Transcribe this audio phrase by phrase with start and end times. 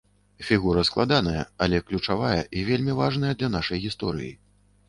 [0.45, 4.35] Фігура складаная, але ключавая і вельмі важная для нашай гісторыі.